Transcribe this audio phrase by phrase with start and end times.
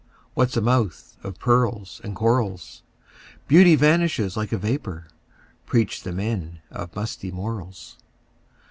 [0.33, 2.81] What 's a mouth of pearls and corals?
[3.47, 5.05] Beauty vanishes like a vapor,
[5.67, 7.97] Preach the men of musty morals!